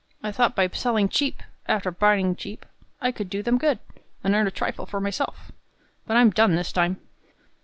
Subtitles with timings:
[0.23, 2.65] I thought by selling cheap, arter buying cheap,
[2.99, 3.77] I could do them good,
[4.23, 5.51] and earn a trifle for myself.
[6.07, 6.99] But I'm done this time."